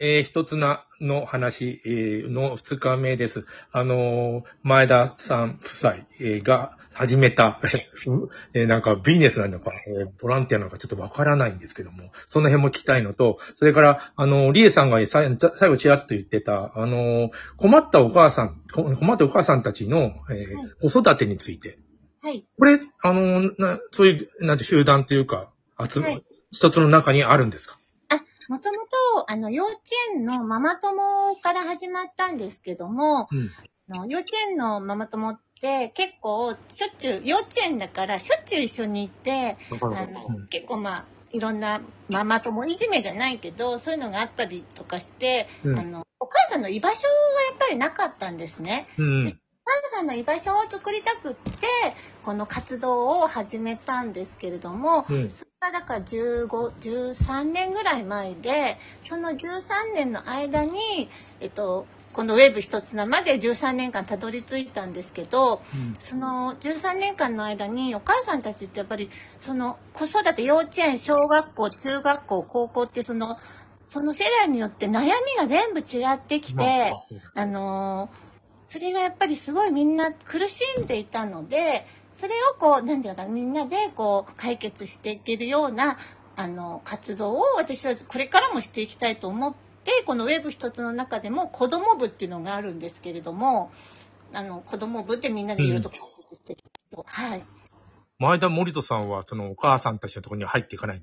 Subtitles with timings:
[0.00, 3.46] えー一つなの話、えーの二日目です。
[3.72, 7.60] あのー前田さん夫妻、えーが始めた、
[8.06, 15.24] う えーなんかビジネスなのか、えーボランティアなのかちょっとわからないんですけども、その辺も聞きたいのと、それから、あのー、リエさんがさ
[15.56, 21.78] 最後ちらっと言ってた、あのー困ったお母さん、こ困ったお母さんたちの、えーはい子育てについて。
[22.22, 22.44] はい。
[22.58, 25.50] これ、あのーな、そういう、なんて集団というか、
[25.88, 27.77] 集め、はい一つの中にあるんですか？
[28.48, 28.78] もとも
[29.14, 29.80] と、あの、幼稚
[30.14, 33.50] 園のママ友から始まったんですけども、うん。
[33.90, 47.08] あの幼稚園のママ友って結構、しょっちゅう、幼稚園だからしょっちゅう一緒にいて、わかるあの、結構まあ、いろんなママ友いじめじゃないけど、そういうのがあったりとかして、うんあの、お母さんの居場所が
[47.50, 48.88] やっぱりなかったんですね。
[48.96, 49.26] うん。
[49.26, 51.66] お母さんの居場所を作りたくって、
[52.24, 55.34] この活動を始めたんですけれども、うん。
[55.60, 61.08] がだから15、13年ぐらい前で、その13年の間に、
[61.40, 65.60] えっと、このウェブ一つなまで13年間たどり着いたんですけど、
[65.98, 73.36] その13年間の間にお母さんたちってやっぱり、その子育て、幼稚園、小学校、中学校、高校ってその、
[73.88, 76.94] その世代によって悩みが全部違ってきて、
[77.34, 78.28] あのー
[78.68, 81.86] それがやっぱりすごいみんな苦しんでいたので、
[82.18, 85.98] それをこう、なんていうのかな、みんなでこう、解決していけるような、
[86.36, 93.70] あの、活動を私はこれからもしていきたいと思って、このウェブ一つの中でも子供部っていうのがあるんですけれども、
[94.32, 97.04] あの、子供部でみんなでいろいろと解決していきたいと。
[97.06, 97.44] はい。
[98.18, 101.02] 前田森人さんは、そのお母さんたちのところには入っていかない？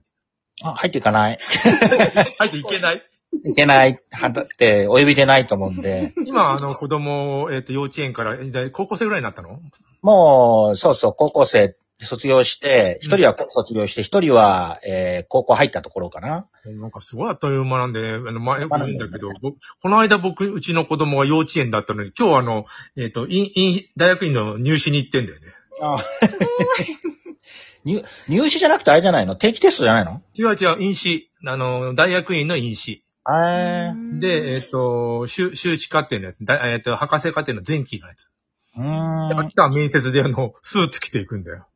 [0.63, 1.39] あ、入っていかない。
[2.37, 3.01] 入っていけない？
[3.43, 3.99] いけない。
[4.11, 6.13] はだって、お呼びでないと思うんで。
[6.25, 9.59] 今、あの、子供、えっ、と、幼稚園から、えー高校生ぐらいになったの？
[10.01, 16.47] もう、そうそう、高校生卒業して、一人は卒業して、一人は、えー高校入ったところかな。
[16.65, 22.65] なんかすごいあっという間なんでね、あの、前、まだ言うんだけど、僕この間僕、うちの子供が幼稚園だったのに、今日あの、
[22.97, 25.47] えっ、と、院、院、大学院の入試に行ってんだよね。
[25.81, 25.97] あ
[27.85, 29.35] 入入試じゃなくてあれじゃないの？
[29.35, 30.21] 定期テストじゃないの？
[30.37, 31.31] 違う違う、院試。
[31.45, 33.04] あの、大学院の院試。
[33.27, 38.29] えで、えっ、と、修、修士課程のやつ、だえっ、と、博士課程の前期のやつ。
[38.77, 39.29] うーん。
[39.29, 41.67] やっぱ来た面接であの、スーツ着ていくんだよ。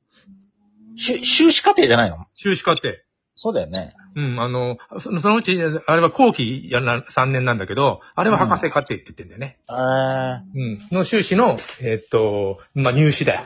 [0.95, 2.25] 修修士課程じゃないの？
[2.33, 2.89] 修士課程。
[3.41, 3.95] そうだよね。
[4.15, 9.57] うん、あの、そのうち、あれは後期やな、3年なんだけど、あれは博士課程って言ってんだよね。
[9.69, 10.87] えーうん。
[10.91, 13.45] の修士の、えっと、まあ、入試だよ。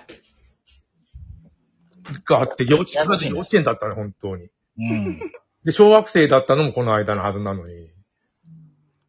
[2.25, 4.50] があって、幼稚園、幼稚園だったね、本当に。
[4.80, 5.20] うん。
[5.66, 7.90] で、小学生だったのもこの間のはずなのに。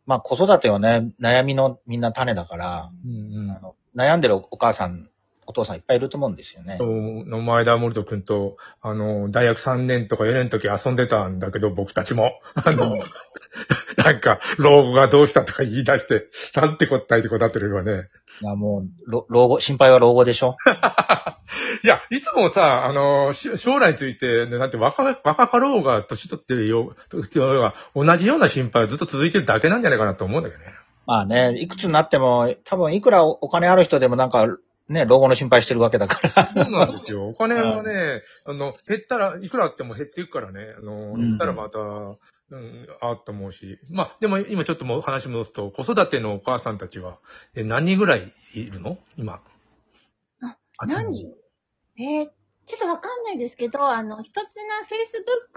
[0.06, 5.08] まあ、子育てはね、悩みのみんな種だから、うんあの悩んでるお母さん、
[5.46, 6.78] お父さんいっぱいいると思うんですよね。
[6.80, 7.28] うん。
[7.28, 12.40] の前田森人君と、あの、大学3年とか4年の時遊んでたんだけど、僕たちも。
[12.54, 12.98] あの、
[13.96, 18.08] なんか、老後がどうしたとか言い出して、なんてこったいってことってるよね。
[18.42, 20.56] いや、もう、ろ老後、心配は老後でしょ
[21.84, 26.96] いや、いつもさ、あの、し将来について、ね、なんて若、若かろうが、年取ってるよ、
[27.94, 30.72] 同じような心配はずっと続いてるだけなんじゃないかなと思うんだけどね。
[31.06, 34.46] まあね、いくつになっても、多分いくらお金ある人でもなんか、
[34.88, 36.20] ね、老後の心配してるわけだか
[36.54, 36.64] ら。
[36.64, 37.28] そうなんですよ。
[37.28, 43.78] お金はね、あの、減ったら、いくらあっても減っていくからね、あの、うん減ったらまた、うん、ああと思うし。
[43.90, 47.18] まあ、でも今ちょっともう話戻すと、子育てのお母さんたちは、
[47.54, 48.98] え、何人ぐらいいるの？
[49.16, 49.40] 今。
[50.42, 51.12] ああ何？
[51.12, 51.34] 人
[51.98, 52.30] えー
[52.66, 54.42] ちょっとわかんないですけど、あの、一つな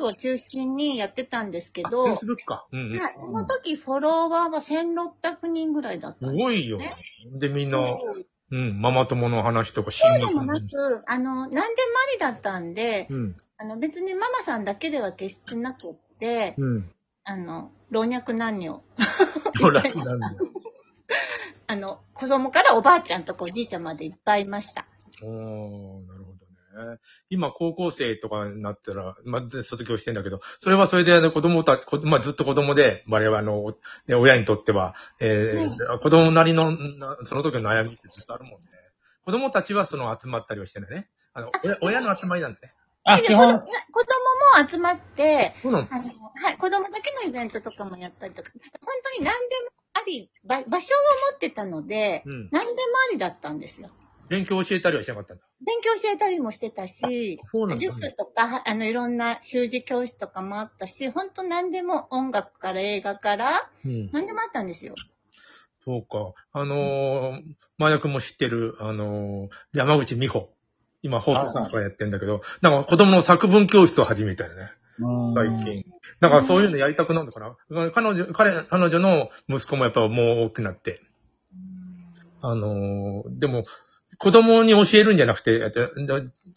[0.04, 2.68] Facebook を中心にやってたんですけど、フェイスブックか。
[2.72, 3.00] うん、うん。
[3.00, 6.44] はいその時フォロワーは1600人ぐらいだったすんです。
[6.44, 6.80] ごいよ。
[7.40, 8.14] で、みんな、そ
[8.52, 10.60] ううん、ママ友の話とか、そう親でもな。
[10.60, 11.68] く、あの、何でもあ
[12.14, 13.36] りだったんで、うん。
[13.58, 16.92] あの、別にママさんだけでは決してなくって、うん。
[17.26, 18.84] あの、老若男女、
[19.60, 20.32] ほら、なんだ
[21.68, 24.86] あの、子供からおばあちゃんとかおじいちゃんまでいっぱいいました。
[25.24, 26.17] おー、
[26.78, 26.98] ね。
[27.30, 33.72] 今、高校生とかになったら、まあ、卒業してんだけど、それはそれで、あの、子供たまあ、ずっと子供で、我々、あの、お
[34.08, 38.68] ね親にとっては、えー子供なりの、なその時の悩みってずっとあるもんね。
[39.26, 41.10] 子供たちは、その、集まったりはしてないね。
[41.34, 42.74] あの、親親の集まりなんだね。
[43.04, 45.88] あ、基本で子供、子供も集まって、そうなの？
[45.90, 46.04] あの、
[46.44, 50.98] はい、子供だけのイベントとかもやったりとか、本当に何でもあり、ば場所を
[51.32, 52.50] 持ってたので、うん。
[52.52, 52.78] 何でも
[53.10, 53.90] ありだったんですよ。
[54.30, 55.44] 勉強教えたりはしなかったんだ。
[55.66, 64.10] 勉強教えたりもしてたし、そうなんだ、塾とか、あの、いろんな習字教室とかもあったし、本当何でも音楽から映画から、うん。
[64.12, 64.96] 何でもあったんですよ。
[65.86, 66.34] そうか。
[66.52, 67.42] あのー、
[67.78, 70.50] 前田君も知ってる、あのー、山口美穂。
[71.02, 74.72] 今、放送作家やってんだけど、なんか子供の作文教室を始めたよね。
[75.36, 75.86] 最近。
[76.20, 77.92] だからそういうのやりたくなるのかな。
[77.92, 80.10] 彼女、彼、彼女の息子もやっぱもう
[80.46, 81.02] 大きくなって。
[82.42, 83.66] あのーでも、
[84.20, 85.80] 子供に教えるんじゃなくて、えっと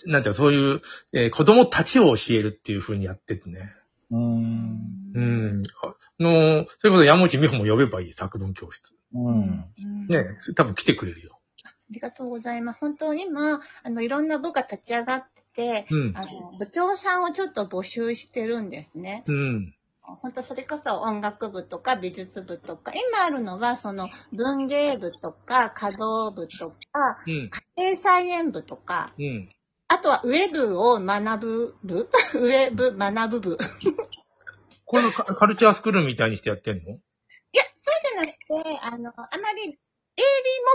[0.06, 3.74] なんていうのそういう、えー子供たちを教えるっていう風にやっててね。
[4.10, 4.78] うん。
[5.14, 5.62] うん。
[5.82, 8.94] あの、それこそ山内美穂も呼べばいい、作文教室。
[9.14, 9.64] うん。
[9.78, 10.24] うんね、
[10.56, 11.38] 多分来てくれるよ。
[11.64, 12.80] ありがとうございます。
[12.80, 15.24] 本当に今、あの、いろんな部が立ち上がっ
[15.54, 16.12] てて、うん。
[16.16, 19.24] あの、部長さんをちょっと募集してるんですね。
[19.26, 19.74] うん。
[20.16, 27.50] 本当それこそ音楽部とか美術部とか、今あるのはその文芸部とか華道部とか、うん。
[27.76, 29.48] 家庭菜園部とか、うん。
[29.88, 32.08] あとはウェブを学ぶ部？
[32.34, 33.58] ウェブ学ぶ部。
[34.84, 36.82] このカカルチャースクールみたいにしてやってんの？
[36.82, 36.86] い
[37.52, 39.78] や、そうじゃなくて、あの、あまり
[40.20, 40.26] 営利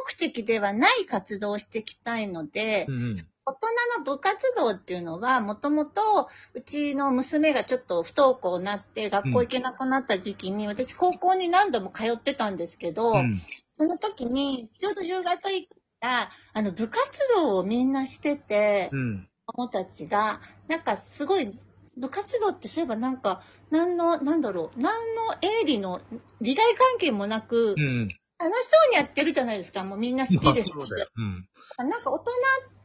[0.05, 3.15] 目的ではない活動をしていきたいので、うん。
[3.47, 3.67] 大人
[3.99, 13.39] の部活動っていうのは、もともと、うちの娘がちょっと不登校になって、学校行けなくなった時期に、私高校に何度も通ってたんですけど、うん。
[13.73, 15.67] その時に、ちょうど夕方行っ
[15.99, 16.99] たら、あの、部活
[17.35, 19.29] 動をみんなしてて、うん。
[19.45, 21.53] 子供たちが、なんかすごい、
[21.97, 26.01] 部活動ってそういえばなんか、何の、なんだろう、何の営利の
[26.41, 28.09] 利害関係もなくう、ん。
[28.37, 29.83] 楽しそうにやってるじゃないですか。
[29.83, 31.07] もうみんな好きですまあそうだよ。
[31.17, 31.47] うん。
[31.77, 32.23] なんか大人っ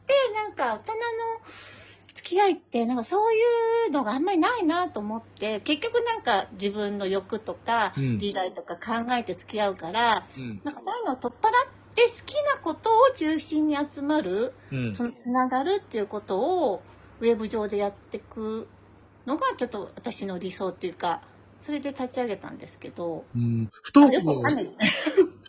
[0.06, 0.98] て、なんか大人の
[2.14, 3.36] 付き合いって、なんかそうい
[3.88, 10.60] うのがあんまりないなと思って、結局なんか自分の欲とか、うん利害とか考えて付き合うから、うん。
[10.64, 11.50] なんかそういうのを取っ払っ
[11.94, 14.94] て好きなことを中心に集まる、うん。
[14.94, 16.82] そのつながるっていうことを
[17.20, 18.68] ウェブ上でやっていく
[19.26, 21.22] のがちょっと私の理想っていうか、
[21.60, 23.68] それで立ち上げたんですけど、うん。
[23.82, 24.90] 不登校よくわかん、ないですね。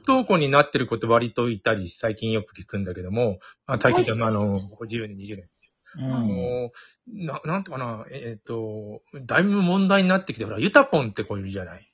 [0.03, 5.45] 不登校になってること割といたり、最近よく聞くんだけども、あ最近って、まああの、ここ10年、20年。
[5.97, 6.27] うあん。
[6.27, 6.71] の、
[7.07, 11.87] な、なんとかな、えっ、と、だいぶ問題になってきて、ほら、ユタポンって子いるじゃない。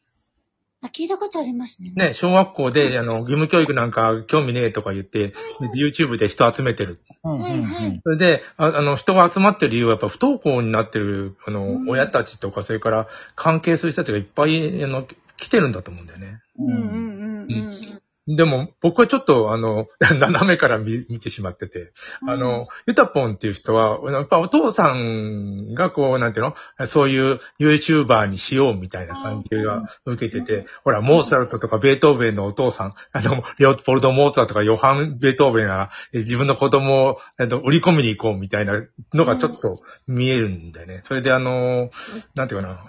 [0.80, 1.92] あ聞いたことありますね。
[1.95, 5.33] ね、小学校で、あの、義務教育なんか興味ねえとか言って、
[5.75, 7.00] YouTube で人集めてる。
[7.24, 7.42] うん。
[7.42, 8.01] うん。
[8.03, 15.07] それで、ああの、人が集まってる理由はやっぱ不登校になってる、あの、うん親たちとか、それから関係する人たちがいっぱい、あの、
[15.38, 16.42] 来てるんだと思うんだよね。
[16.60, 17.96] うんうんうんうんうん。
[18.27, 21.94] でも、僕はちょっと、あの、 斜めから見見てしまってて、
[22.27, 26.45] あの、ユタポンっていう人は、やっぱお父さんがこう、なんていう
[26.77, 26.88] の？
[26.88, 38.83] そういう YouTuber にしようみたいな感じが受けてて、ほら、モーツァルトとかベートーベンのお父さん、あの、レオポルド・モーツァルトとかヨハン・ベートーベンがえ自分の子供をえっと売り込みに行こうみたいな
[39.13, 41.01] のがちょっと見えるんだよね。
[41.03, 41.91] それであの、
[42.35, 42.85] なんていうかな、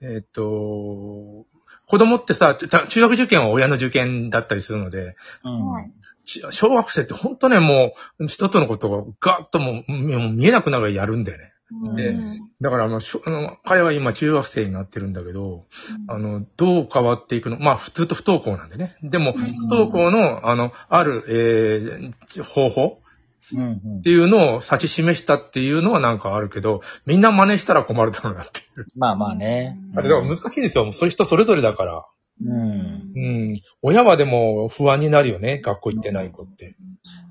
[0.00, 1.46] えっと、
[1.86, 5.92] 子供ってさ、ち中学受験は親の受験だったりするので、うん。
[6.24, 9.92] ち小学生って本当ね、もう、一つのことがガッともう
[10.32, 11.52] 見えなくなるぐらいやるんだよね。
[11.96, 15.64] でうんだから、まあ、の、彼は今中学生になってるんだけど、
[16.06, 17.58] あの、どう変わっていくの？
[17.58, 18.96] まあ、普通と不登校なんでね。
[19.02, 22.84] でも、うん不登校の、あの、ある、えー方法？
[22.84, 23.01] うん
[23.42, 28.86] っていうのを指し示したっていうのはなんかあるけど、みんな真似したら困るだろうなっていう。
[28.96, 29.78] まあまあね。
[29.96, 30.92] あれ、だから難しいですよ。
[30.92, 32.06] そういう人それぞれだから。
[32.44, 33.12] うん。
[33.14, 33.20] う
[33.54, 33.60] ん。
[33.82, 35.60] 親はでも不安になるよね。
[35.60, 36.76] 学校行ってない子って。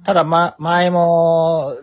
[0.06, 1.78] ただ、ま、前も、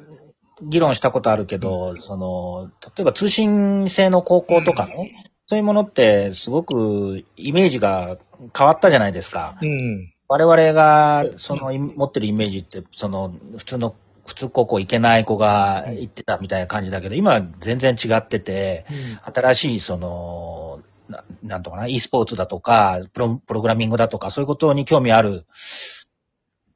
[0.62, 5.12] 議論したことあるけど、その、例えば通信制の高校とかね、
[5.46, 8.18] そういうものってすごくイメージが
[8.56, 9.56] 変わったじゃないですか。
[9.62, 10.12] うん。
[10.28, 13.94] 我々が、その、い持ってるイメージって、その、普通の、
[14.28, 18.84] 普通高校行けない子が行ってたみたいな感じだけど、今は全然違ってて、
[19.24, 25.46] 新しい、その、ななんとかな、e スポーツだとかプロ、プログラミングだとか、そういうことに興味ある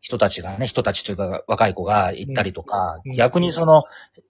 [0.00, 3.12] 人たちがね、人たちというか若い子が行ったりとか、うん。
[3.12, 3.85] 逆にその、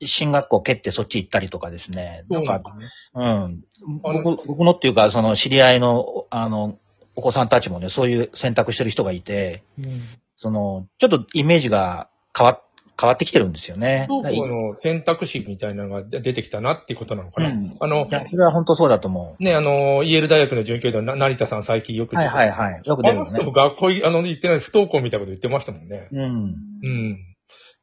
[0.05, 2.85] 進学校蹴ってそっち行ったりとかですね、そなんなんだね。
[3.15, 3.65] うん。
[4.03, 6.79] 僕、僕のっていうか、その知り合いの、あの、
[7.15, 10.03] お子さんたちもね、そういう選択してる人がいて、うん。
[10.37, 12.61] その、ちょっとイメージが変わ、
[13.03, 14.05] 変わってきてるんですよね。
[14.07, 17.51] 不登校の選択肢みたいなのが出てきたなっていうことなのかな。
[17.51, 22.17] うんあのい、や、それは本当そうだと思ね、あの、イェール大学の准教授のな成田さん最近よくう。
[22.17, 22.51] はいはいい。
[22.53, 22.83] はい。
[22.85, 23.53] よく出あの人もるよね。
[23.71, 26.09] 学校い、あの、行ってない不登校みたいなこと言ってましたもんね。
[26.13, 26.23] うん。
[26.23, 27.19] うん。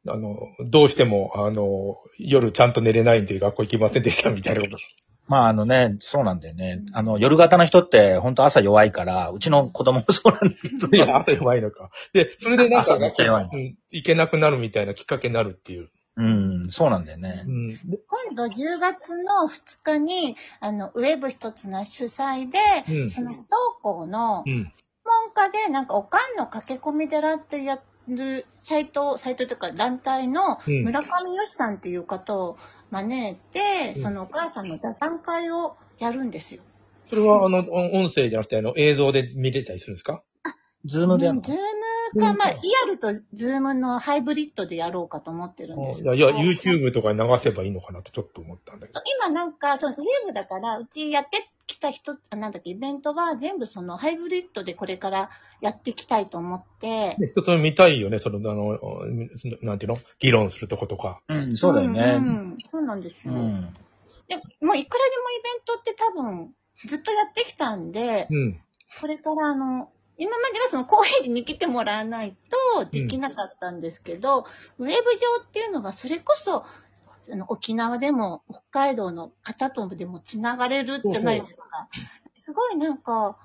[0.08, 0.38] あの、
[0.70, 4.78] どうしても、あの、夜ちゃんと寝れないんで学校行きませんでしたみたいなこと。
[5.30, 6.82] まああのね、そうなんだよね。
[6.92, 10.88] あの、夜型の人って本当朝弱いから、うちの子供もそうなんだけど。
[10.88, 11.86] いや、朝弱いのか。
[12.12, 15.88] で、それでなんか、朝めっちゃ弱いのうん、行けなくなるみたいなきっかけになるっていう。
[16.16, 17.48] うん、そうなんだよねう。
[17.48, 17.68] ん。
[17.68, 22.58] で今度10月の2日に、あの、ウェブ一つな主催で、
[22.92, 23.46] うんその不登
[23.82, 24.72] 校の専うん。
[25.26, 32.58] 門家で、なんか、おかんの駆け込み寺ってやるサイト、サイトというか団体のうん村上よしさんっていう方を、
[32.90, 34.02] 招いて、うん。
[34.02, 36.62] そのお母さんの座談会をやるんですよ。
[37.06, 40.22] それは、あの、音音声じゃなくて、あの、映像で見れたりするんですか？
[40.84, 41.42] Zoom でやるの？
[41.42, 41.60] ズーム
[42.18, 49.00] か、まあ、リアルと Zoom のハイブリッドでやろうかと思ってるんですいや、いや、YouTube とかに流せばいいのかなとちょっと思ったんだけど。
[49.18, 58.78] 今なんか、そのウェブだから、うちやってきた人、あなんだっけ、イベントは全部そのハイブリッドでこれからやっていきたいと思って、ね一つ見たいよね、その、あの、
[59.62, 59.98] なんていうの？
[60.18, 61.20] 議論するとことか。
[61.28, 62.00] うん、そうだよんね。
[62.18, 63.32] うんそうなんですよ。
[63.32, 63.74] うん。
[64.28, 66.54] でもういくらでもイベントって多分、
[66.86, 68.60] ずっとやってきたんで、うん。
[69.00, 69.90] これからあの、
[70.20, 72.36] 今まではその公園に来てもらわない
[72.76, 74.44] とできなかったんですけど、
[74.78, 74.92] ウェブ上
[75.42, 76.66] っていうのはそれこそ、
[77.32, 81.88] あの沖縄でも北海道の方とでもつながれるじゃないですか。
[82.34, 83.38] すごいなんか、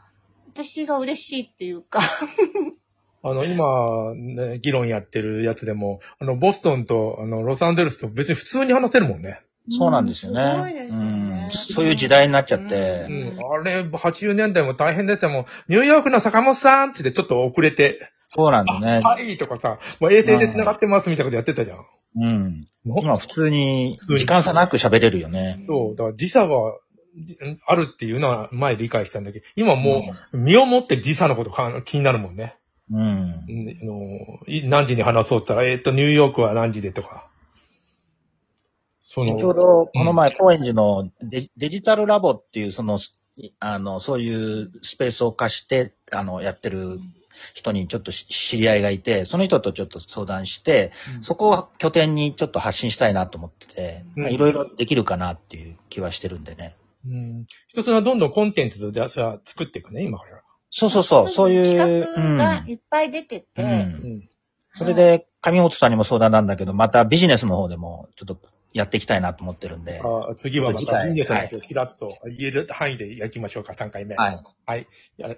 [0.50, 2.02] 私が嬉しいっていうか、
[3.24, 9.42] あの、今、ね、議論やってるやつでも、あの、ボストンと、あの、ロサンゼルスと別に普通に話せるもんね。
[9.70, 10.54] そうなんですよね。
[10.56, 11.10] すごいですよね。
[11.10, 13.40] うんそういう時代になっちゃってううんん。
[13.40, 15.46] あれ、80年代も大変でしたもん。
[15.68, 19.02] ニューヨークの坂本さんってちょっと遅れて、そうなんだね。
[19.02, 21.86] はいとかさ、もう衛星で繋がってますみたいなことやってたじゃん。
[22.18, 22.68] うん。
[22.86, 25.64] の今普通に時間差なく喋れるよね。
[25.68, 26.56] そう、だから時差が
[27.18, 32.58] じあるっていうのは前理解したんだけど、今もう身をもって時差のことか気になるもんね。
[32.92, 33.00] うん。
[33.00, 37.28] うんあのい何時に話そうったら、えっ、と、ニューヨークは何時でとか。
[39.16, 43.00] その、ちょうどこの前、高円寺のデデジタルラボっていう、その、
[43.62, 47.00] あの、そういうスペースを貸して、あの、やってる
[47.54, 51.24] 人にちょっとし知り合いがいて、その人とちょっと相談して、うん。
[51.24, 56.76] そこを拠点にちょっと発信したいなと思ってて、いろいろできるかなっていう気はしてるんでね。
[57.08, 60.42] うん、一つはどんどんコンテンツでじゃあ作っていくね、今から。
[60.70, 63.66] そうそうそう、そういう、企画がいっぱい出てて、うん。
[63.66, 63.78] ううん。
[64.18, 64.30] ん。
[64.74, 68.40] それで、上本さんにも相談なんだけど、またビジネスの方でもちょっと
[68.76, 70.02] やっていきたいなと思ってるんで。
[70.04, 74.16] あ次はまた、次回いいちらっと言える範囲でやりましょうか、3回目。
[74.16, 74.44] はい。
[74.66, 74.88] はい。
[75.18, 75.30] や